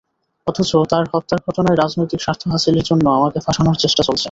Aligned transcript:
অথচ 0.47 0.71
তাঁর 0.91 1.05
হত্যার 1.13 1.39
ঘটনায় 1.47 1.77
রাজনৈতিক 1.77 2.19
স্বার্থ 2.21 2.41
হাসিলের 2.47 2.85
জন্য 2.89 3.05
আমাকে 3.17 3.37
ফাঁসানোর 3.39 3.77
চেষ্টা 3.83 4.01
চলছে। 4.03 4.19